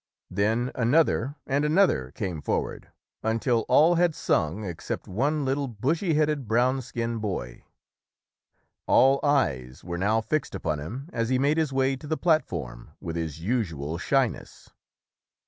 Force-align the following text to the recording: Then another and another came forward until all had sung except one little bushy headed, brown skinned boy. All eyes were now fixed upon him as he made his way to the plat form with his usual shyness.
Then 0.31 0.71
another 0.73 1.35
and 1.45 1.63
another 1.63 2.09
came 2.13 2.41
forward 2.41 2.89
until 3.21 3.65
all 3.69 3.93
had 4.01 4.15
sung 4.15 4.63
except 4.63 5.07
one 5.07 5.45
little 5.45 5.67
bushy 5.67 6.15
headed, 6.15 6.47
brown 6.47 6.81
skinned 6.81 7.21
boy. 7.21 7.65
All 8.87 9.19
eyes 9.21 9.83
were 9.83 9.99
now 9.99 10.19
fixed 10.19 10.55
upon 10.55 10.79
him 10.79 11.07
as 11.13 11.29
he 11.29 11.37
made 11.37 11.57
his 11.57 11.71
way 11.71 11.95
to 11.97 12.07
the 12.07 12.17
plat 12.17 12.43
form 12.47 12.93
with 12.99 13.15
his 13.15 13.41
usual 13.43 13.99
shyness. 13.99 14.71